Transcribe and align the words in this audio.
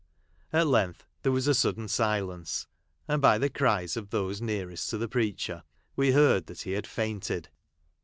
At 0.51 0.65
length 0.65 1.05
there 1.21 1.31
\vas 1.31 1.45
a 1.45 1.53
sudden 1.53 1.87
silence; 1.87 2.65
and 3.07 3.21
by 3.21 3.37
the 3.37 3.51
cries 3.51 3.95
of 3.95 4.09
those 4.09 4.41
nearest 4.41 4.89
to 4.89 4.97
the 4.97 5.07
preacher, 5.07 5.61
AVC 5.95 6.13
heard 6.13 6.45
that 6.47 6.61
he 6.61 6.71
had 6.71 6.87
fainted. 6.87 7.49